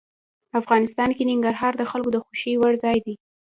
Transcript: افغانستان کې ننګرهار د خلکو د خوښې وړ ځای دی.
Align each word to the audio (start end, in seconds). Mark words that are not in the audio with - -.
افغانستان 0.59 1.09
کې 1.17 1.23
ننګرهار 1.29 1.73
د 1.77 1.83
خلکو 1.91 2.09
د 2.13 2.17
خوښې 2.23 2.53
وړ 2.57 2.73
ځای 2.83 2.97
دی. 3.05 3.13